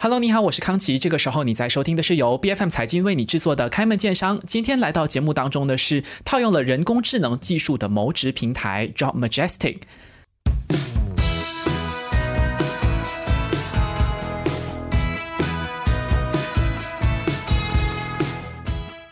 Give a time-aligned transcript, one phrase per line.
[0.00, 0.96] Hello，你好，我是康琪。
[0.96, 4.38] 这个时候你在收听的是由 B F M 财经为你制作的《开门见商》。
[4.46, 9.78] 今天来到节目当中的是套用了人工智能技术的谋职平台 Job Majestic。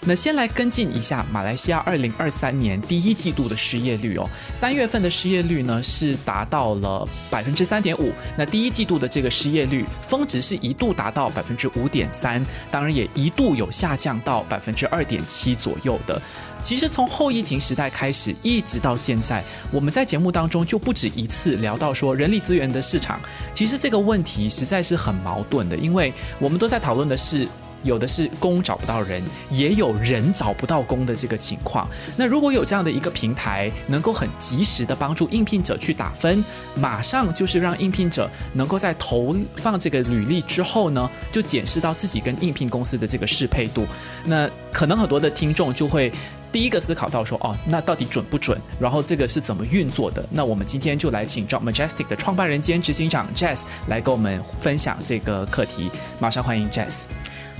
[0.08, 8.12] 那先来跟进一下马来西亚二零二三年第一季度的失业率哦，三月份的失业率呢是达到了百分之三点五。
[8.38, 12.40] 那第一季度的这个失业率峰值是一度达到百分之五点三，
[12.70, 16.22] 当然也一度有下降到百分之二点七左右的。
[16.62, 19.42] 其实从后疫情时代开始，一直到现在，
[19.72, 23.20] 我们在节目当中就不止一次聊到说，人力资源的市场
[23.52, 27.48] 其实这个问题实在是很矛盾的，因为我们都在讨论的是。
[27.86, 31.88] 有的是工找不到人，也有人找不到工的这个情况。
[32.16, 43.86] 那如果有这样的一个平台，能够很及时的帮助应聘者去打分，马上就是让应聘者能够在投放这个履历之后呢，就检视到自己跟应聘公司的这个适配度。
[44.24, 46.12] 那可能很多的听众就会
[46.52, 48.58] 第一个思考到说，哦，那到底准不准？
[48.80, 50.24] 然后这个是怎么运作的？
[50.30, 55.90] 那我们今天就来请 Job Majestic 的创办人兼执行长 Jazz 来跟我们分享这个课题。
[56.18, 57.02] 马上欢迎 Jazz。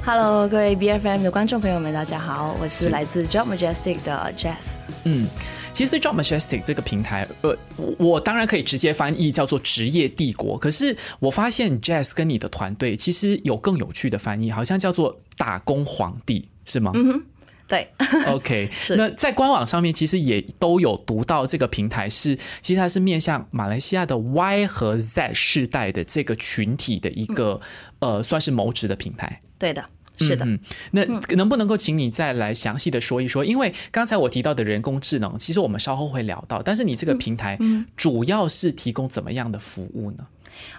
[0.06, 4.76] Hello，各位 B F M 的观众朋友们，大家好，我是来自 Job Majestic 的 Jazz。
[5.02, 5.26] 嗯，
[5.72, 7.58] 其实 Job Majestic 这个平台，呃，
[7.98, 16.92] 我当然可以直接翻译叫做职业帝国，可是我发现 Jazz 跟你的团队其实有更有趣的翻译，好像叫做打工皇帝，是吗？
[16.94, 17.22] 嗯哼。
[17.68, 17.88] 对
[18.28, 27.60] ，OK， 那在官网上面其实也都有读到这个平台是，其实它是面向马来西亚的 Y 和 Z 世代的这个群体的一个
[27.98, 29.42] 呃，算是谋职的平台。
[29.58, 29.84] 对的，
[30.16, 30.46] 是的。
[30.92, 31.04] 那
[31.36, 33.44] 能不能够请你再来详细的说一说？
[33.44, 37.58] 因为刚才我提到的人工智能，其实我们稍后会聊到，但是你这个平台
[37.96, 40.26] 主要是提供怎么样的服务呢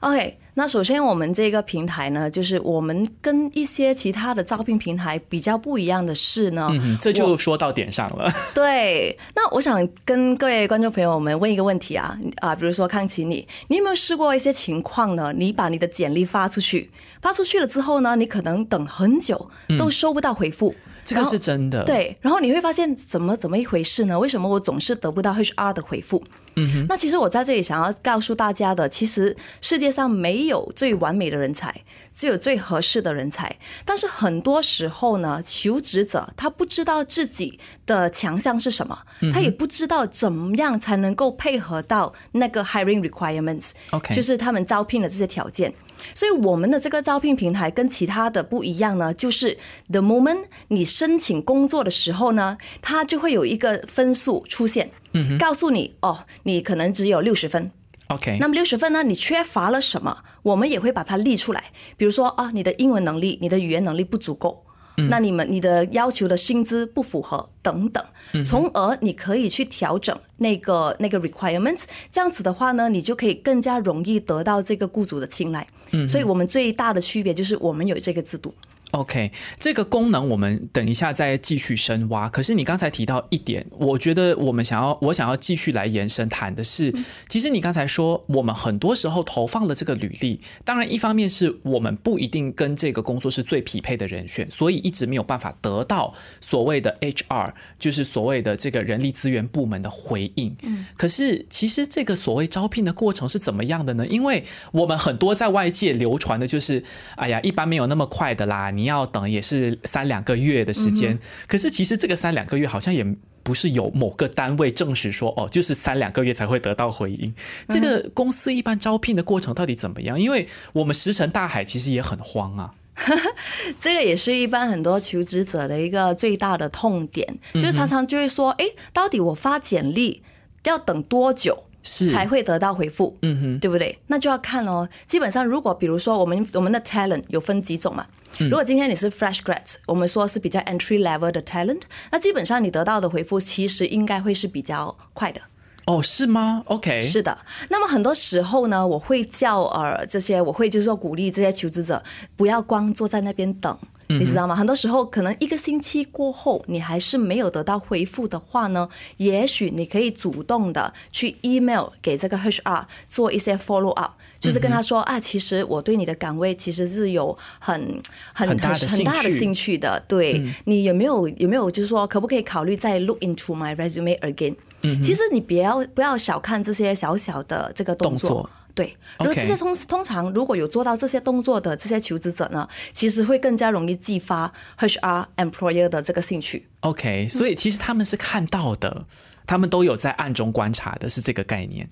[0.02, 6.70] ？OK，那首先我们这个平台呢，就是我们跟一些其他的招聘平台比较不一样的是呢，
[7.02, 8.32] 这就说到点上了。
[8.54, 15.34] 对，那我想跟各位观众朋友们问一个问题啊啊，比如说康琪你，你有没有试过一些情况呢？
[15.36, 16.90] 你把你的简历发出去，
[17.22, 20.74] 发出去了之后呢，你可能等很久都收不到回复。
[21.06, 22.18] 这个是真的，对。
[22.20, 24.20] 然后你会发现怎么怎么一回事呢？
[24.20, 26.22] 为什么我总是得不到 HR 的回复？
[26.58, 26.86] 嗯。
[26.90, 31.74] 那其实我在这里想要告诉大家的，其实世界上没有最完美的人才，
[32.14, 33.58] 只有最合适的人才。
[33.86, 39.00] 但是很多时候呢，求职者他不知道自己的强项是什么，
[39.34, 45.74] 他也不知道怎么样才能够配合到那个 hiring requirements，OK，就是他们招聘的这些条件。
[46.14, 49.58] 所以我们的这个招聘平台跟其他的不一样呢，就是
[49.90, 57.72] the moment 你申请工作的时候呢，它就会有一个分数出现，嗯告诉你哦，你可能只有六十分
[58.08, 60.18] ，OK，那么六十分呢，你缺乏了什么？
[60.44, 61.64] 我们也会把它列出来，
[61.98, 64.64] 比如说啊，你的英文能力、你的语言能力不足够。
[65.12, 68.04] 那你们你的要求的薪资不符合等等，
[68.44, 75.68] 从而你可以去调整那个那个 requirements，这样子的话呢，你就可以更加容易得到这个雇主的青睐。
[76.08, 78.52] 所以我们最大的区别就是我们有这个制度。
[78.92, 82.30] OK，这个功能我们等一下再继续深挖。
[82.30, 86.94] 可是你刚才提到一点，我觉得我们想要，我想要继续来延伸谈的是，
[87.28, 100.56] 其实你刚才说，我们很多时候投放了这个履历，当然一方面是我们不一定跟这个工作是最匹配的人选，所以一直没有办法得到所谓的 HR，就是所谓的这个人力资源部门的回应。
[100.62, 104.08] 嗯，可是其实这个所谓招聘的过程是怎么样的呢？
[104.08, 106.82] 因为我们很多在外界流传的就是，
[107.18, 108.72] 哎呀，一般没有那么快的啦。
[108.78, 111.18] 你要等也是三两个月的时间，
[111.48, 113.04] 可是其实这个三两个月好像也
[113.44, 117.34] 不是有某个单位证实说哦，就是三两个月才会得到回应。
[117.70, 120.20] 这个公司一般招聘的过程到底怎么样？
[120.20, 122.74] 因为我们石沉大海，其实也很慌啊。
[123.80, 130.24] 这个也是一般很多求职者的一个最大的痛点，就是常常就会说，哎，到底我发简历
[130.64, 131.66] 要等多久？
[132.12, 133.98] 才会得到回复，嗯哼，对不对？
[134.08, 134.88] 那就要看哦。
[135.06, 138.06] 基本上，如果比如说我们我们的 talent 有分几种嘛？
[138.40, 145.42] 如果今天你是 fresh grads，我们说是比较 entry level 的 talent，那基本上你得到的回复其实应该会是比较快的。
[145.88, 147.38] 哦，是吗？OK，是的。
[147.70, 152.04] 那么很多时候呢，我会叫呃这些，我会就是说鼓励这些求职者
[152.36, 153.76] 不要光坐在那边等。
[154.10, 154.56] 你知道吗？
[154.56, 158.88] 很多时候，可能一个星期过后，你还是没有得到回复的话呢，
[159.18, 168.02] 也许你可以主动的去 email 给这个 HR 做一些 follow up，就是跟他说啊，其实我对你的岗位其实是有很
[168.34, 170.02] 很很很大的兴趣的。
[170.08, 174.56] 对你有没有有没有就是说，可不可以考虑再 look into my resume again？
[174.82, 178.50] 其实你不要不要小看这些小小的这个动作。
[178.76, 186.68] 对，如果这些通通常如果有做到这些动作的这些求职者呢，其实会更加容易激发 HR employer 的这个兴趣。
[186.82, 189.08] OK，所以其实他们是看到的，
[189.48, 191.90] 他们都有在暗中观察的，是这个概念。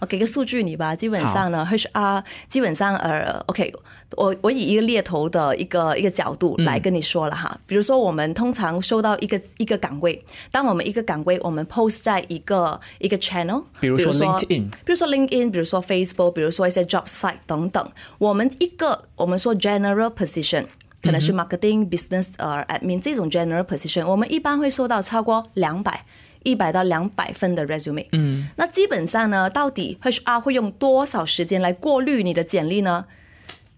[0.00, 3.72] 我给个数据你吧，基本上呢，HR 基本上呃，OK，
[4.16, 20.66] 我我以一个猎头的一个一个角度来跟你说了哈，比如说我们通常收到一个一个岗位，当我们一个岗位我们 post 在一个一个 channel，比如说 LinkedIn，比如说 LinkedIn，比如说 Facebook，比如说一些 job site 等等，我们一个我们说 general position。
[21.00, 26.04] 可能是 marketing、business 呃 admin 这种 general position，我们一般会收到超过两百。
[26.48, 33.06] 一百到两百分的 resume，嗯，那基本上呢，到底 HR 会用多少时间来过滤你的简历呢？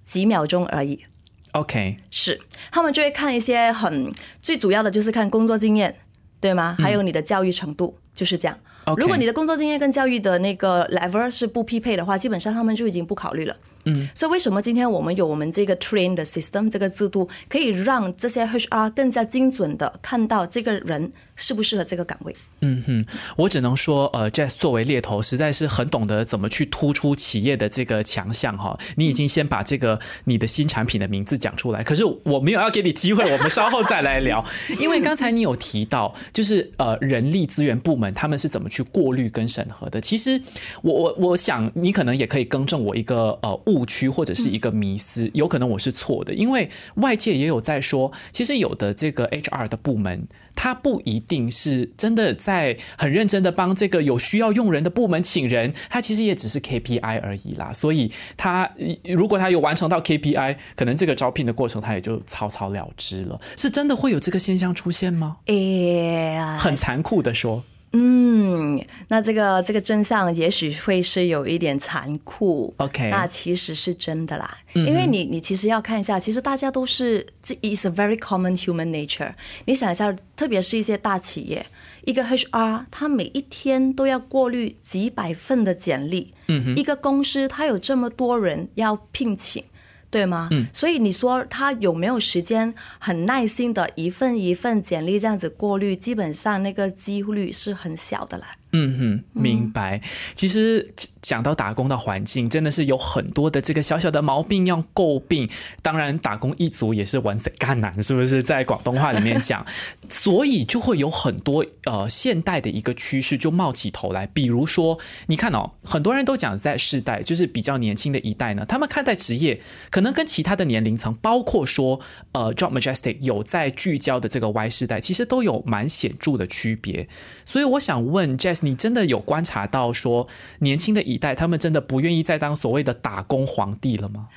[0.05, 1.05] 几秒钟而已。
[1.53, 2.41] OK，是，
[2.71, 5.97] 他们就会看一些很最主要的就是看工作经验，
[6.41, 6.77] 对吗？
[6.79, 8.59] 还有你的教育程度，就是这样。
[8.97, 13.57] 如果你的工作经验跟教育的那个 level 是不匹配的话，基本上他们就已经不考虑了。
[13.85, 22.35] 嗯，所以为什么今天我们有我们这个 train 的 system 这个制度，可以让这些 HR 更加精准的看到这个人适不适合这个岗位？
[22.61, 23.05] 嗯哼，
[23.37, 28.79] 我只能说，呃，Jess 作为猎头，实在是很懂得怎么去突出企业的这个强项哈。
[28.97, 34.45] 你已经先把这个你的新产品的名字讲出来，可是我没有要给你机会，我们稍后再来聊。
[34.79, 40.01] 因为刚才你有提到，就是呃，人力资源部门他们是怎么去过滤跟审核的。
[40.01, 40.41] 其实
[40.83, 50.29] 我我我想你可能也可以更正我一个呃误区或者是一个迷思，有可能我是错的，因为外界也有在说，其实有的这个 HR 的部门。
[50.57, 57.73] 他不一定是真的在很认真的帮这个有需要用人的部门请人，他其实也只是 KPI 而已啦。
[57.73, 58.69] 所以他
[59.05, 63.41] 如果他有完成到 KPI，可能这个招聘的过程他也就草草了之了。
[63.57, 65.37] 是真的会有这个现象出现吗？
[65.47, 67.63] 诶、很残酷的说，
[67.93, 72.73] 嗯，那这个这个真相也许会是有一点残酷。
[72.77, 79.35] OK 那其实是真的啦，因为你你其实要看一下，其实大家都是这 is a very common human nature。
[79.65, 81.67] 你想一下，特别是一些大企业，
[82.05, 89.65] 一个 HR 他每一天都要过滤几百份的简历，嗯一个公司他有这么多人要聘请。
[90.11, 90.49] 对吗？
[90.51, 95.95] 嗯，所以你说他有没有时间很耐心的一份一份简历这样子过滤？
[95.95, 98.57] 基本上那个几率是很小的啦。
[98.73, 100.01] 嗯哼，明白。
[100.37, 105.51] 其实讲到打工的环境，真的是有很多的这个小小的毛病要诟病。
[105.83, 108.41] 当然，打工一族也是玩死干难，是不是？
[108.45, 109.67] 在广东话里面讲，
[110.09, 114.25] 所以就会有很多呃现代的一个趋势就冒起头来。
[114.29, 122.01] 比如说，你看哦，很多人都讲在世代，就是比较年轻的一代呢，他们看待职业可能跟其他的年龄层，包括说
[122.31, 127.09] 呃 Job Majestic 有在聚焦的这个 Y 世代，其实都有蛮显著的区别。
[127.45, 128.60] 所以我想问 Jazz。
[128.61, 130.27] 你真的有观察到说，
[130.61, 134.29] 年轻的一代他们真的不愿意再当所谓的打工皇帝了吗？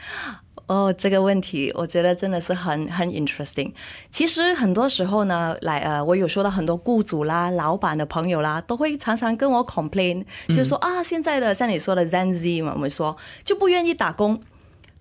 [0.67, 3.71] 哦，这个问题我觉得真的是很很 interesting。
[4.09, 14.41] 其实很多时候呢，来呃，我有说到很多雇主啦、老板的朋友啦，都会常常跟我 complain，就是说、啊，现在的像你说的 Zen Z 嘛，我们说就不愿意打工。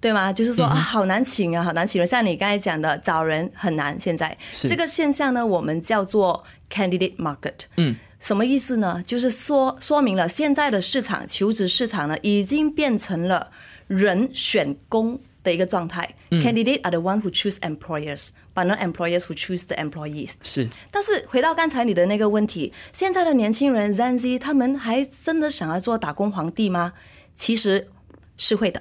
[0.00, 0.32] 对吗？
[0.32, 2.04] 就是说、啊，好难请啊，好难请人。
[2.04, 3.96] 像你刚才讲的，找人很难。
[4.00, 7.54] 现在这个现象呢，我们叫做 candidate market。
[7.76, 9.02] 嗯，什么意思呢？
[9.04, 13.50] 就是说说明了现在的市场求职市场呢，已经变成了
[13.88, 16.08] 人选工的一个状态。
[16.30, 20.34] 嗯、Candidate are the one who choose employers, but not employers who choose the employees。
[20.44, 20.68] 是。
[20.92, 26.92] 但是回到刚才你的那个问题，现在的年轻人 Gen Z 他们还真的想要做打工皇帝吗？
[27.34, 27.88] 其实
[28.36, 28.80] 是会的。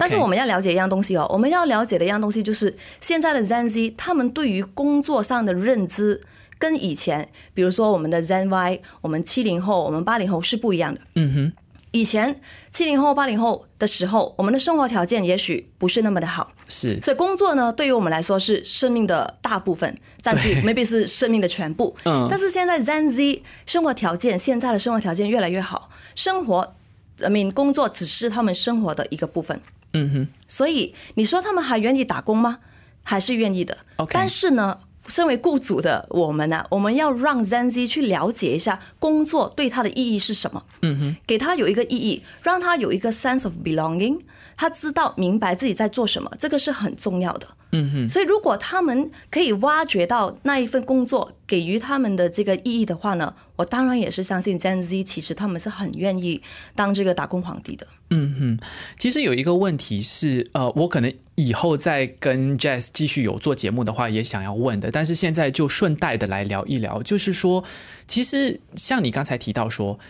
[0.00, 6.22] 但是我们要了解一样东西哦，我们要了解的一样东西就是现在的 Gen Z 他们对于工作上的认知
[6.58, 11.00] 跟以前，比如说我们的 Zen Y，我们七零后、我们八零后是不一样的。
[11.14, 11.52] 嗯哼，
[11.92, 21.96] 以前七零后、八零后的时候，我们的生活条件也许不是那么的好，是，所以工作呢，对于我们来说是生命的大部分，占据 maybe 是生命的全部。
[22.04, 26.74] 嗯，但是现在 Zen Z 生活条件，现在的生活条件越来越好，生活
[27.20, 29.60] ，I mean 工作只是他们生活的一个部分。
[29.94, 32.58] 嗯哼，所以你说他们还愿意打工吗？
[33.02, 33.78] 还是愿意的。
[33.96, 40.62] OK，但是呢，身为雇主的我们呢、啊，我们要让 Zen Z 去了解一下工作对他的意义是什么。
[40.82, 44.20] 嗯哼，给他有一个意义，让他有一个 sense of belonging，
[44.58, 47.46] 他知道明白自己在做什么，这个是很重要的。
[47.70, 56.42] 嗯哼，所以如果他们可以挖掘到那一份工作给予他们的这个意义的话呢，我当然也是相信 Gen Z 其实他们是很愿意
[56.74, 57.86] 当这个打工皇帝的。
[58.10, 58.66] 嗯哼，
[58.98, 67.62] 其实有一个问题是，呃，我可能以后再跟 Jazz 继续有做节目的话，也想要问的，但是现在就顺带的来聊一聊，就是说，
[68.08, 70.00] 其实像你刚才提到说。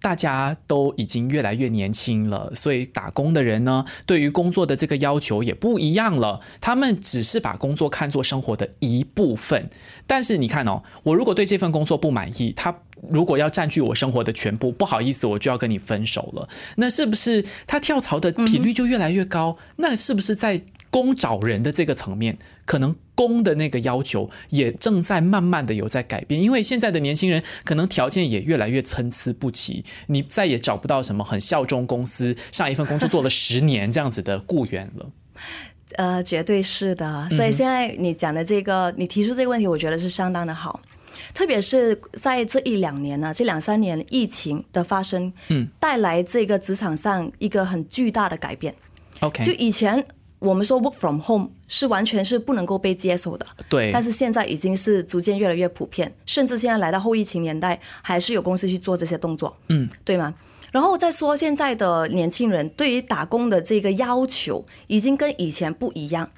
[0.00, 6.40] 大家都已经越来越年轻了，所以打工的人呢，对于工作的这个要求也不一样了。
[6.60, 9.68] 他们只是把工作看作生活的一部分。
[10.06, 12.74] 但是你看哦，我如果对这份工作不满意，他
[13.10, 16.48] 如果要占据我生活的全部，不好意思，我就要跟你分手了。
[16.76, 19.58] 那是不是他跳槽的频率就越来越高？
[19.76, 26.40] 那是不是在工找人的这个层面，可能工的那个要求也正在慢慢的有在改变？
[26.40, 35.10] 因为现在的年轻人可能条件也越来越参差不齐，你再也找不到什么很效忠公司、上一份工作做了十年这样子的雇员了。
[35.96, 37.28] 呃，绝对是的。
[37.30, 40.80] 所以现在你讲的这个，你提出这个问题，我觉得是相当的好。
[41.34, 48.72] 特别是在这一两年呢，这两三年疫情的发生，嗯，带来这个职场上一个很巨大的改变。
[49.20, 50.06] OK，就以前
[50.38, 53.90] 我们说 work from home 是完全是不能够被接受的，对。
[53.92, 60.34] 但是现在已经是逐渐越来越普遍，甚至现在来到后疫情年代，还是有公司去做这些动作，嗯，对吗？
[60.72, 66.28] 然后再说现在的年轻人对于打工的这个要求，已经跟以前不一样。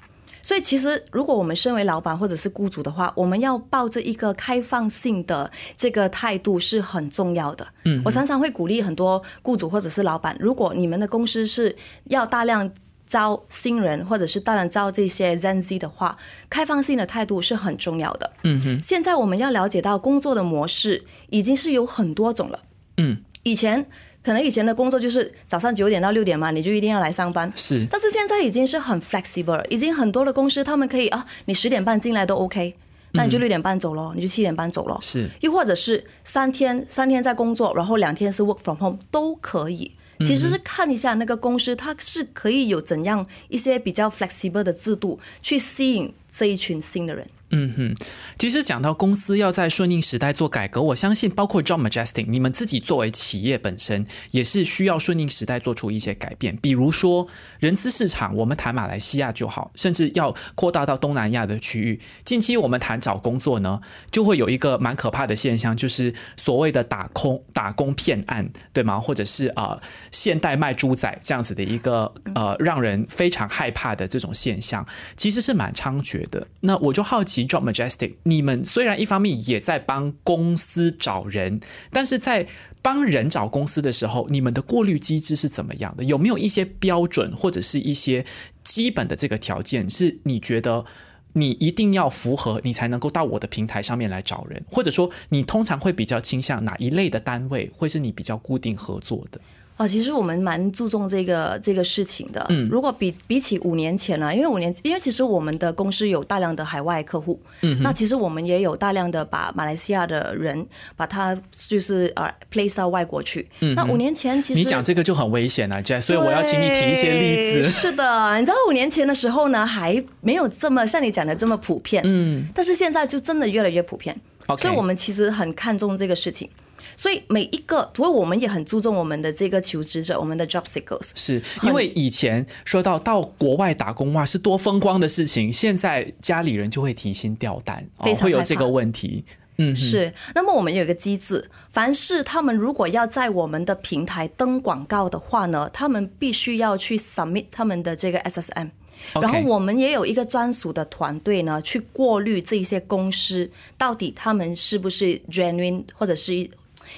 [0.43, 7.67] 所以，其实如果我们身为老板或者是雇主的话，我们要抱着一个开放性的这个态度是很重要的。
[7.85, 12.71] 嗯，我常常会鼓励很多雇主或者是老板，如果你们的公司是要大量
[13.11, 16.17] 招新人或者是当然招这些 Gen Z 的话，
[16.49, 18.31] 开放性的态度是很重要的。
[18.45, 22.59] 嗯哼，现在我们要了解到工作的模式已经是有很多种了。
[22.97, 23.85] 嗯，以前。
[24.23, 27.51] 可能以前的工作就是早上九点到六点嘛，你就一定要来上班。
[27.55, 32.75] 是，但是现在已经是很 flexible，已经很多的公司他们可以啊，你十点半进来都 OK，
[33.13, 34.99] 那你就六点半走咯，你就七点半走咯。
[35.01, 39.91] 是，又或者是三天三天在工作，然后两天是 work from home 都可以。
[40.23, 47.27] 其实是看一下那个公司，它是可以有怎样一些比较 flexible 的制度去吸引这一群新的人。
[47.53, 47.95] 嗯哼，
[48.39, 56.55] 其实讲到公司要在顺应时代做改革，我相信包括 John Majestic，你们自己作为企业本身也是需要顺应时代做出一些改变。
[56.55, 57.27] 比如说
[57.59, 61.99] 人资市场，我们谈马来西亚就好，甚至要扩大到东南亚的区域。
[62.23, 68.97] 近期我们谈找工作呢，就会有一个蛮可怕的现象，就是所谓的打空打工骗案，对吗？
[68.97, 69.77] 或者是啊
[70.13, 76.47] 现代卖猪仔这样子的一个呃让人非常害怕的这种现象，其实是蛮猖獗觉得。
[76.61, 77.47] 那我就好奇。
[77.47, 81.59] Job Majestic，你们虽然一方面也在帮公司找人，
[81.91, 82.47] 但是在
[82.81, 86.03] 帮人找公司的时候，你们的过滤机制是怎么样的？
[86.03, 88.25] 有没有一些标准或者是一些
[88.63, 90.85] 基本的这个条件，是你觉得
[91.33, 94.63] 你一定要符合，你才能够到我的平台上面来找人？
[94.69, 99.41] 或者说，你通常会比较倾向哪一类的单位，会是你比较固定合作的？
[99.77, 102.45] 哦，其实我们蛮注重这个这个事情的。
[102.49, 110.63] 嗯，如果比比起五年前呢，因为五年，因为其实我们的公司有大量的海外客户，嗯，那其实我们也有大量的把马来西亚的人
[110.95, 113.47] 把他就是呃 place 到外国去。
[113.61, 117.69] 嗯，那五年前其实你讲这个就很危险啊 j 所以我要请你提一些例子。
[117.71, 122.03] 是的，你知道五年前的时候呢，还没有这么像你讲的这么普遍。
[122.05, 124.15] 嗯，但是现在就真的越来越普遍。
[124.45, 126.47] OK，所以我们其实很看重这个事情。
[126.95, 131.11] 所以每一个，所以我们也很注重我们的这个求职者，我们的 job seekers。
[131.15, 139.23] 是因为以前说到到国外打工哇，是多风光的事情，现在家里人就会提心吊胆，会有这个问题。
[139.57, 140.11] 嗯，是。
[140.33, 148.69] 那么我们有一个机制，凡是他们如果要在我们的平台登广告的话呢，他们必须要去 submit 他们的这个 SSM，
[149.13, 156.49] 然后我们也有一个专属的团队呢，去过滤这些公司到底他们是不是 genuine 或者是。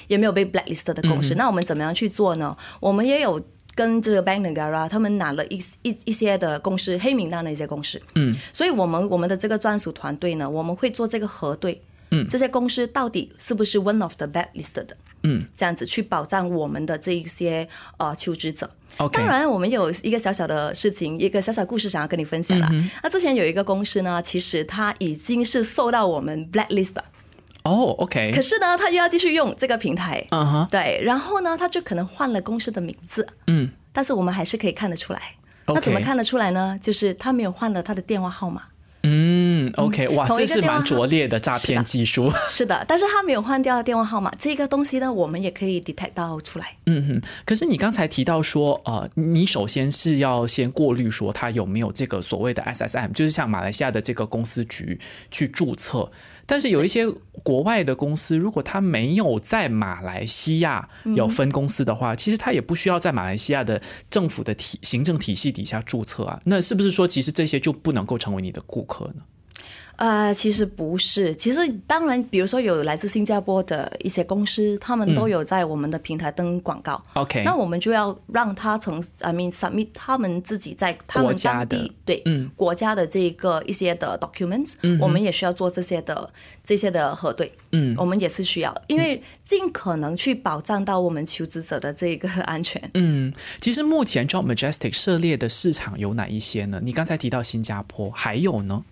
[0.08, 2.56] 也没有被 blacklist 的公司，那我们怎么样去做呢？
[2.80, 3.42] 我们也有
[3.76, 11.82] 跟这个 Bank Negara 他们拿了一一一些的公司黑名单的一些公司，嗯，所以我们我们的这个专属团队呢，我们会做这个核对，
[12.12, 18.70] 嗯，这些公司到底是不是 one of the blacklist 的，嗯，这样子去保障我们的这一些呃求职者。
[19.12, 22.70] 当然，我们有一个小小的事情，一个小小故事想要跟你分享了。
[23.02, 26.94] 那之前有一个公司呢，其实它已经是受到我们 blacklist。
[27.64, 28.32] 哦，OK。
[28.34, 35.22] 可是呢，他又要继续用这个平台，嗯哼，对，然后呢，他就可能换了公司的名字，嗯，但是我们还是可以看得出来。
[35.68, 36.78] 那怎么看得出来呢？
[36.82, 38.64] 就是他没有换了他的电话号码。
[39.76, 42.32] ，OK，哇，这是蛮拙劣的诈骗技术。
[42.50, 46.76] 是的，但是他没有换掉电话号码，这个东西呢，我们也可以 detect 到出来。
[46.86, 55.00] 嗯哼，可是你刚才提到说，呃，你首先是要先过滤说他有没有这个所谓的 SSM，就是像马来西亚的这个公司局
[55.32, 56.12] 去注册。
[56.46, 57.08] 但是有一些
[57.42, 66.42] 国外的公司，如果他没有在马来西亚有分公司的话，其实他也不需要在马来西亚的政府的体行政体系底下注册啊。
[66.44, 69.24] 那是不是说，其实这些就不能够成为你的顾客呢？
[69.96, 77.02] 呃，其实不是，其实当然，比如说有来自新加坡的一些公司，他们都有在我们的平台登广告。
[77.14, 86.30] OK，那我们就要让他从 I mean submit 他们自己在他们当地对嗯国家的这个一些的 documents，、我们也需要做这些的
[86.64, 87.54] 这些的核对。
[87.72, 92.82] 嗯我们也是需要，因为尽可能去保障到我们求职者的这个 安全。
[92.94, 96.80] 嗯，其实目前 Job Majestic 涉猎的市场有哪一些呢？
[96.84, 98.84] 你刚才提到新加坡，还有呢？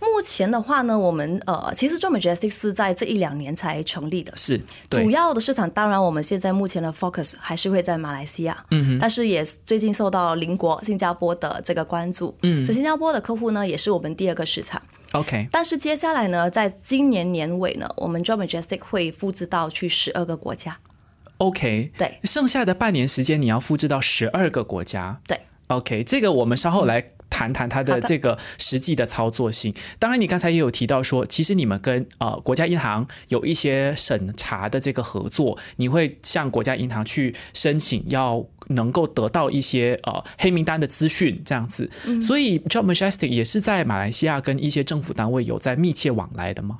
[0.00, 4.32] 目前的话呢，我们呃，其实 Job Majestic 是在这一两年才成立的。
[4.36, 14.80] 是主要的市场，当然我们现在目前的 focus 还是会在马来西亚，嗯，但是也最近受到邻国新加坡的这个关注，嗯，所以新加坡的客户呢，也是我们第二个市场。
[15.12, 20.78] OK，但是接下来呢，在今年年尾呢，我们 Job Majestic 会复制到去十二个国家
[21.38, 25.20] ，OK，对剩下的半年时间你要复制到十二个国家。
[25.26, 25.40] 对。
[25.68, 29.74] OK，这个我们稍后来谈谈它的的这个实际的操作性。
[29.98, 41.90] 当然，你刚才也有提到说，其实你们跟呃国家银行有一些审查的这个合作，你会向国家银行去申请，要能够得到一些呃黑名单的资讯，这样子。
[42.22, 46.78] 所以 Job Majestic 也是在马来西亚跟一些政府单位有在密切往来的吗？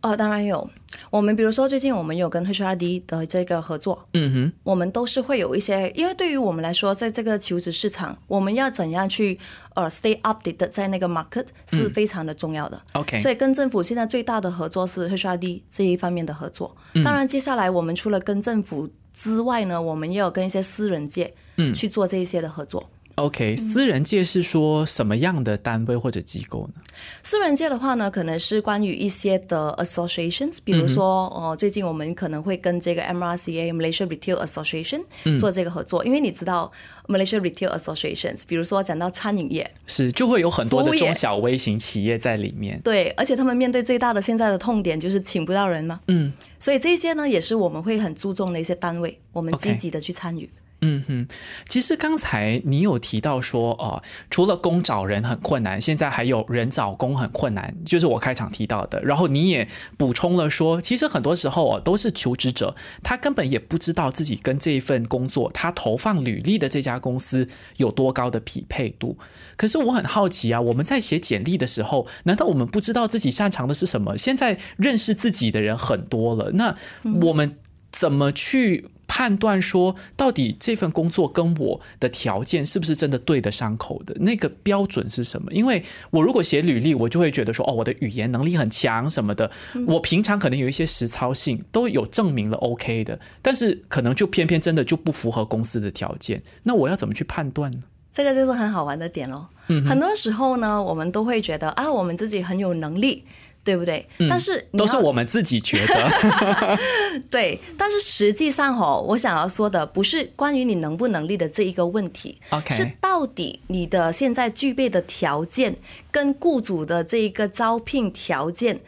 [0.00, 0.68] 呃，当然有。
[1.10, 9.38] 我们比如说最近我们有跟 HRD 的这个合作，嗯哼，我们都是会有一些，因为对于我们来说，在这个求职市场，我们要怎样去
[9.74, 12.80] 呃 stay updated 在那个 market 是非常的重要的。
[12.92, 16.74] OK 所以跟政府现在最大的合作是 HRD 这一方面的合作。
[17.04, 22.88] 当然，接下来我们除了跟政府之外呢，我们也有跟一些私人界嗯去做这一些的合作。
[23.18, 26.80] OK，私人界是说什么样的单位或者机构呢？
[27.22, 35.02] 私人界的话呢，可能是关于一些的 associations，比如说，哦、最近我们可能会跟这个 MRCA Malaysia Retail Association
[35.38, 36.70] 做这个合作，因为你知道
[37.08, 42.80] Malaysia Retail Associations，比如说讲到餐饮业，是就会有很多的中小微型企业在里面。
[42.84, 50.48] 对，而且他们面对最大的现在的痛点就是请不到人嘛，嗯，所以这些呢也是我们会很注重的一些单位，我们积极的去参与。
[50.80, 51.26] 嗯哼，
[51.66, 59.02] 其实刚才你有提到说，呃，除了工找人很困难，现在还有人找工很困难，就是我开场提到的。
[59.02, 67.48] 然后你也补充了说，其实很多时候哦，都是求职者他根本也不知道自己跟这一份工作，他投放履历的这家公司
[67.78, 69.18] 有多高的匹配度。
[69.56, 74.16] 可是我很好奇啊，我们在写简历的时候，难道我们不知道自己擅长的是什么？
[74.16, 76.76] 现在认识自己的人很多了，那
[77.22, 77.56] 我们
[77.90, 84.14] 怎么去判断说，到底这份工作跟我的条件是不是真的对得上口的？
[84.20, 85.50] 那个标准是什么？
[85.52, 89.50] 因为我如果写履历，我就会觉得说，哦，我的语言能力很强什么的，
[89.88, 97.78] 我平常可能有一些实操性都有证明了 OK 的，但是可能就偏偏真的就不符合公司的条件，那我要怎么去判断呢？
[98.12, 99.48] 这个就是很好玩的点咯。
[99.68, 103.24] 嗯很多时候呢，我们都会觉得啊，我们自己很有能力，
[103.68, 104.02] 对不对？
[104.30, 106.78] 但是都是我们自己觉得，
[107.28, 115.76] 对，但是实际上哦，我想要说的不是关于你能不能力的这一个问题 OK 是到底你的现在具备的条件
[116.10, 118.80] 跟雇主的这一个招聘条件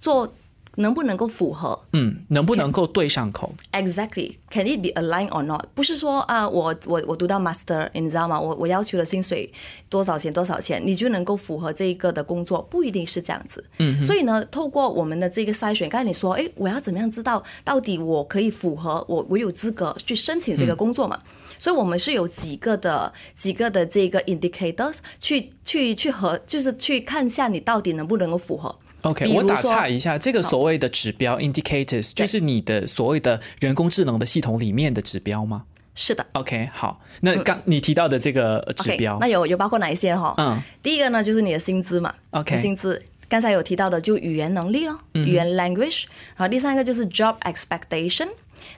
[0.00, 0.34] 做
[0.76, 5.64] 能不能够符合嗯，能不能够对上口？？Exactly，can it be aligned or not？
[5.74, 8.40] 不是说啊，我我我读到 master，你知道吗？
[8.40, 9.52] 我我要求的薪水
[9.88, 13.64] 多少钱多少钱，你就能够符合这一个的工作，不一定是这样子。
[13.78, 21.18] 嗯，所以呢，透过我们的这个筛选，刚才你说，诶，我要怎么样知道到底我可以符合我我有资格去申请这个工作嘛？
[21.58, 28.78] 所以我们是有几个的几个的这个 indicators 去去去和就是去看一下你到底能不能够符合。
[29.06, 35.64] OK，我打岔一下，这个所谓的指标 indicators 就是你的所谓的人工智能的系统里面的指标吗？
[35.94, 36.26] 是的。
[36.32, 39.16] ？OK，好，那刚你提到的这个呃指标。
[39.20, 40.34] 那有有包括哪一些哈？
[40.38, 43.02] 嗯，第一个呢就是你的薪资嘛 OK 薪资。
[43.28, 46.04] 刚才有提到的就语言能力咯，语言 language，
[46.36, 48.28] 然后第三个就是 job expectation，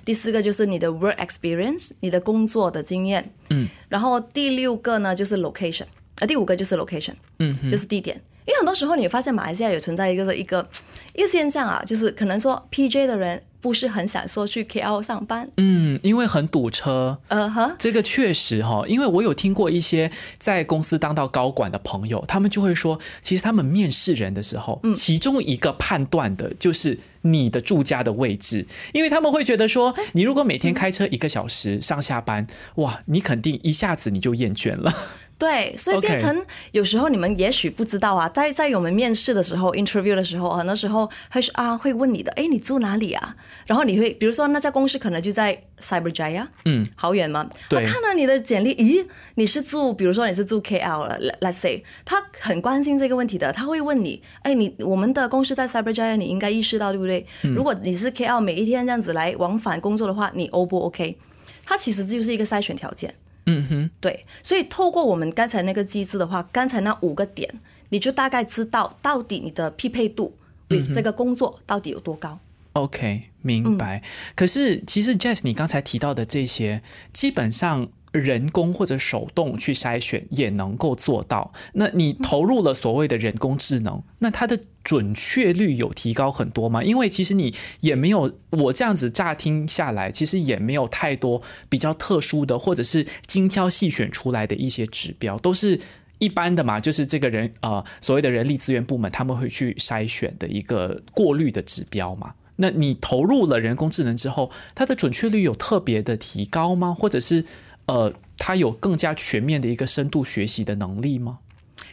[0.07, 5.85] 第四个就是你的 work experience，你的工作的经验，嗯，然后第六个呢就是 location，
[6.21, 8.21] 呃，第五个就是 location，嗯，就是地点。
[8.47, 10.67] 因为很多时候你会发现马来西亚也存在一个一个
[11.15, 17.19] 一个现象啊，就是可能说 PJ 的人不是很想说去 KL 上班，嗯，因为很堵车。
[17.29, 34.95] 呃呵，这个确实哈，因为我有听过一些在公司当到高管的朋友，他们就会说，其实他们面试人的时候，其中一个判断的就是你的住家的位置，因为他们会觉得说，你如果每天开车一个小时上下班，哇，你肯定一下子你就厌倦了。
[35.39, 43.37] 对，所以变成有时候你们也许不知道啊，在在我们面试的时候，interview 的时候，很多时候 HR 会问你的，哎，你住哪里啊？
[43.65, 47.49] 然后你会，比如说那家公司可能就在 Cyberjaya，嗯，好远吗？
[47.71, 57.25] 他看到你的简历，咦，你是住，比如说你是住 KL 了，let-，let's say，他很关心这个问题的，他会问你，哎，你我们的公司在 Cyberjaya，你应该意识到对不对？
[57.43, 61.17] 如果你是 KL 每一天这样子来往返工作的话，你 O 不 OK？
[61.65, 63.15] 它其实就是一个筛选条件。
[63.49, 67.49] 嗯哼，对，所以透过我们刚才那个机制的话，刚才那五个点，
[67.89, 70.37] 你就大概知道到底你的匹配度
[70.69, 72.39] 与这个工作到底有多高。
[72.75, 74.03] OK，明白。
[74.37, 76.83] 可是其实 Jess，你刚才提到的这些，
[77.13, 81.53] 基本上人工或者手动去筛选也能够做到。
[81.75, 86.83] 那你投入了所谓的人工智能，那它的准确率有提高很多吗？
[86.83, 95.81] 因为其实你也没有，我这样子乍听下来，其实也没有太多比较特殊的，或者是精挑细选出来的一些指标，都是。
[96.21, 102.35] 一般的嘛，就是这个人呃，所谓的人力资源部门他们会去筛选的一个过滤的指标嘛。
[102.57, 106.93] 那你投入了人工智能之后，它的准确率有特别的提高吗？
[106.93, 107.45] 或者是
[107.89, 111.41] 呃，他有更加全面的一个深度学习的能力吗？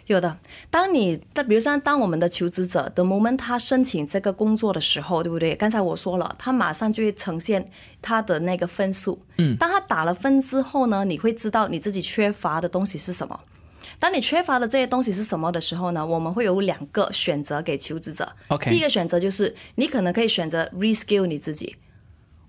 [0.08, 0.38] 有的，
[0.70, 5.56] 当你在比如说，当我们的求职者的 moment 他申请这个工作的时候，对不对？
[5.56, 7.66] 刚才我说了，他马上就会呈现
[8.04, 9.20] 他的那个分数。
[9.40, 13.40] 嗯，当他打了分之后呢，你会知道你自己缺乏的东西是什么。
[13.98, 16.06] 当你缺乏的这些东西是什么的时候呢？
[16.06, 18.32] 我们会有两个选择给求职者。
[18.50, 21.76] OK 第一个选择就是你可能可以选择 reskill 你自己。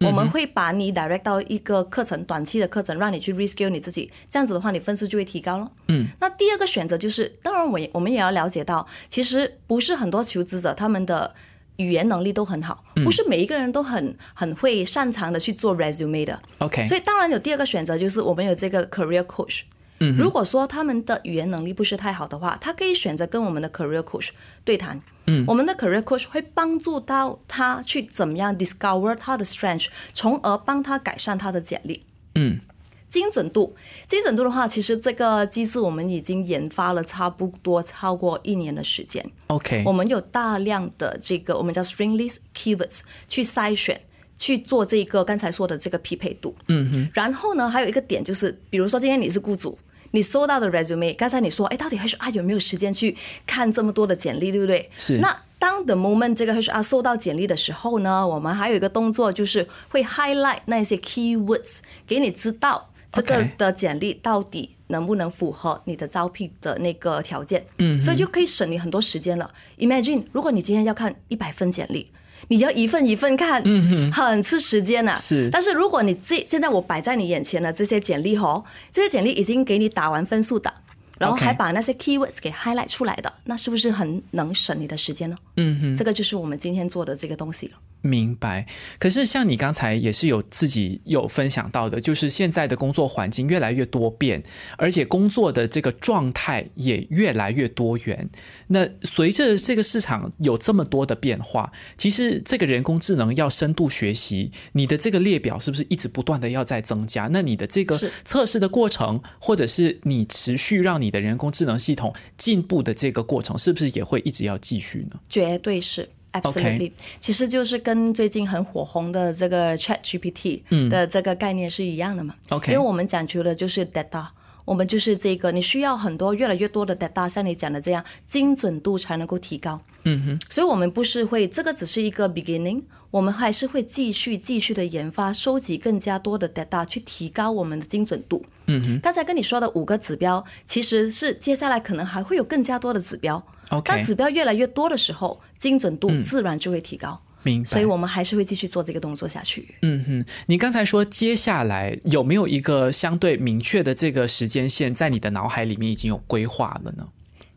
[0.00, 5.70] 我们会把你 direct 到一个课程，短期的课程，让你去 reskill 你自己，这样子的话，你分数就会提高了。
[5.88, 11.34] 嗯，那第二个选择就是，当然我也我们也要了解到，其实不是很多求职者他们的
[11.76, 16.40] 语言能力都很好，不是每一个人都很很会擅长的去做 resume 的。
[16.58, 19.60] OK，所以当然有第二个选择，就是我们有这个 career coach。
[19.98, 24.28] 嗯，如果说他们的语言能力不是太好的话，他可以选择跟我们的 career coach
[24.64, 25.00] 对谈。
[25.26, 32.04] 嗯，我们的 career coach 会帮助到他去怎么样 discover 他的 strength，从而帮他改善他的简历。
[32.34, 32.60] 嗯，
[33.08, 33.74] 精准度，
[34.06, 39.24] 精准度的话，其实这个机制我们已经研发了差不多超过一年的时间。
[39.46, 44.00] OK，我们有大量的这个我们叫 string list keywords 去筛选。
[44.38, 49.78] 去做这个刚才说的这个匹配度，嗯哼，然后呢，还有一个点就是，比如说今天你是雇主，
[50.12, 53.16] 你收到的 resume，刚才你说，哎，到底 HR 有没有时间去
[53.46, 54.90] 看这么多的简历，对不对？
[54.98, 67.64] 是那当 the moment 这个 HR 收到简历的时候呢，我们还有一个动作就是会 highlight 那些 keywords，给你知道这个的简历到底能不能符合你的招聘的那个条件。
[67.78, 69.50] 嗯，所以就可以省你很多时间了。
[69.78, 72.10] Imagine 如果你今天要看一百份简历。
[72.48, 75.48] 你要一份一份看，嗯很吃时间呐、是。
[75.50, 80.72] 但是如果你这现在我摆在你眼前的这些简历哦，这些简历已经给你打完分数的，
[81.18, 85.36] 然后还把那些 keywords 给 highlight 出来的，那是不是很能省你的时间呢？
[85.56, 87.72] 嗯哼，这个就是我们今天做的这个东西了。
[88.06, 88.66] 明白。
[88.98, 94.42] 可是像你刚才也是有自己有分享到的，就是现在的工作环境越来越多变，
[94.78, 98.30] 而且工作的这个状态也越来越多元。
[98.68, 107.28] 那随着这个市场有这么多的变化，其实这个人工智能要深度学习，你的这个列表是不是一直不断的要在增加？
[107.32, 115.20] 那你的这个测试的过程，或者是你持续让你的人工智能系统进步的这个过程，是不是也会一直要继续呢？
[115.28, 116.08] 绝对是。
[116.40, 122.34] Absolutely，其实就是跟最近很火红的这个 Chat GPT 的这个概念是一样的嘛。
[122.50, 124.26] OK 因为我们讲求的就是 data，
[124.64, 129.80] 我们就是这个，你需要很多越来越多的 data，像你讲的这样，精准度才能够提高。
[130.04, 132.82] 嗯哼，所以我们不是会这个只是一个 beginning，
[133.16, 138.44] 我们还是会继续继续的研发，收集更加多的 data，去提高我们的精准度。
[138.66, 143.42] 嗯哼，刚才跟你说的五个指标，其实是接下来可能还会有更加多的指标。
[143.70, 147.18] OK 当指标越来越多的时候，精准度自然就会提高。
[147.42, 147.70] 明白。
[147.70, 149.74] 所以我们还是会继续做这个动作下去。
[149.80, 157.08] 嗯哼，你刚才说接下来有没有一个相对明确的这个时间线，在你的脑海里面已经有规划了呢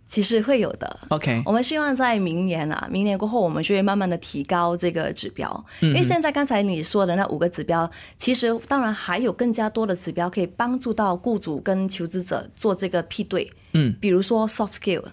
[0.10, 1.00] 其实会有的。
[1.10, 5.66] ？OK，我们希望在明年啊，明年过后，我们就会慢慢的提高这个指标。
[5.80, 13.50] 因为现在刚才你说的那五个指标，其实当然还有更加多的指标可以帮助到雇主跟求职者做这个配对。
[13.74, 15.04] 嗯，比如说 soft skill，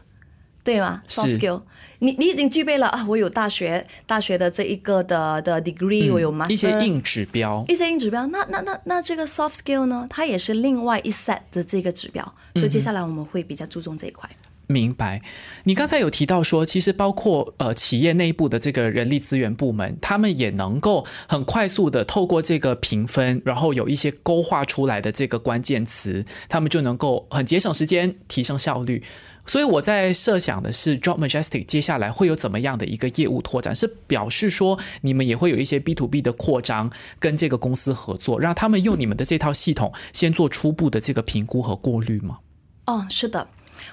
[0.64, 1.61] 对吗？soft skill，
[1.98, 7.62] 你你已经具备了啊，我有大学大学的这一个的的 degree，、我有 master 一些硬指标。
[7.68, 14.26] 一些硬指标，那那那那这个 soft skill 呢，它也是另外一 set 的这个指标，所以接下来我们会比较注重这一块。
[14.68, 15.22] 明白。
[15.64, 29.02] 你刚才有提到说，其实包括呃企业内部的这个人力资源部门，他们也能够很快速的透过这个评分，然后有一些勾画出来的这个关键词，他们就能够很节省时间，提升效率。
[29.48, 33.72] 所以我在设想的是，Job Majestic 接下来会有怎么样的一个业务拓展？
[33.72, 42.38] 是表示说你们也会有一些 B to B 的扩张，跟这个公司合作，让他们用你们的这套系统先做初步的这个评估和过滤吗？
[42.87, 43.46] 哦，是的。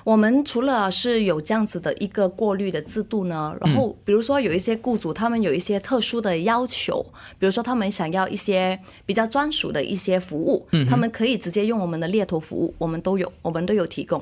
[0.04, 7.06] 我们除了是有这样子的一个过滤的制度呢，然后比如说有一些雇主他们有一些特殊的要求，
[7.40, 14.22] 比如说他们想要一些比较专属的一些服务，他们可以直接用我们的猎头服务，我们都有，我们都有提供。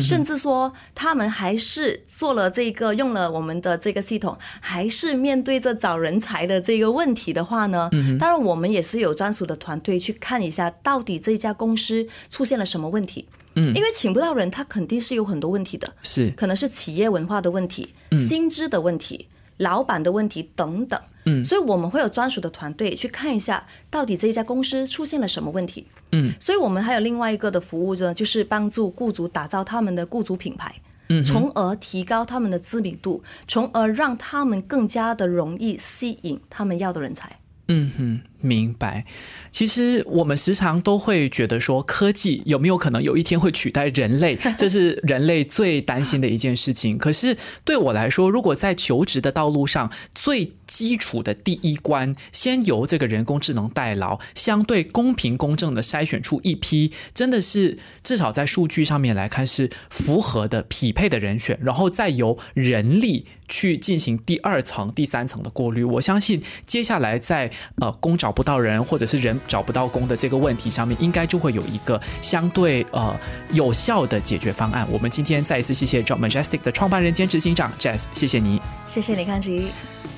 [0.00, 13.26] 甚至说他们还是做了这个用了我们的这个系统，还是面对着找人才的这个问题的话呢，当然我们也是有专属的团队去看一下到底这家公司出现了什么问题。
[13.58, 16.30] 嗯，因为请不到人，他肯定是有很多问题的，是。
[16.36, 21.00] 可能是企业文化的问题、薪资的问题、老板的问题等等。
[21.24, 25.86] 嗯，所以我们会有专属的团队去看一下，到底这一家公司出现了什么问题。
[26.12, 30.72] 嗯，所以我们还有另外一个的服务呢，就是帮助雇主打造他们的雇主品牌，
[31.08, 37.40] 嗯，从而提高他们的知名度，从而让他们更加的容易吸引他们要的人才。
[37.68, 38.20] 嗯哼。
[38.46, 39.04] 明白，
[39.50, 44.38] 其实我们时常都会觉得说，科技有没有可能有一天会取代人类？
[44.56, 46.96] 这是人类最担心的一件事情。
[46.96, 65.84] 可是对我来说，如果在求职的道路上，最基础的第一关，先由这个人工智能代劳，相对公平公正的筛选出一批，真的是至少在数据上面来看是符合的、匹配的人选，然后再由人力去进行第二层、第三层的过滤。
[65.84, 73.18] 我相信接下来在呃公找不到人，或者是人找不到工的这个问题上面，应该就会有一个相对呃
[73.52, 74.86] 有效的解决方案。
[74.90, 79.68] 我们今天再一次谢谢 Job Majestic 的创办人兼执行长 Jazz，谢谢你，谢谢李康吉。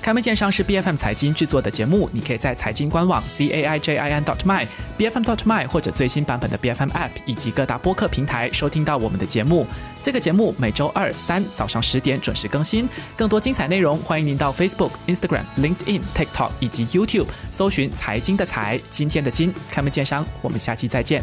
[0.02, 5.14] 开门见山是 B F M 财经制作的节目，你可以在财经官网 c a i j i n dot my b f
[5.18, 9.66] m dot my 或者最新版本的 B F M App 以及各大播客平台收听到我们的节目。
[10.02, 21.22] 这个节目每周二三早上十点准时更新，更多精彩内容欢迎您到 Facebook、Instagram、LinkedIn、TikTok 以及 YouTube 搜寻财经的财，今天的金开门见商，我们下期再见。